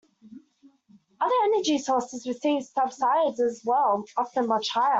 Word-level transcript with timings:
Other 1.19 1.31
energy 1.53 1.77
sources 1.77 2.25
receive 2.27 2.63
subsidies 2.63 3.39
as 3.39 3.61
well, 3.63 4.03
often 4.17 4.47
much 4.47 4.69
higher. 4.69 4.89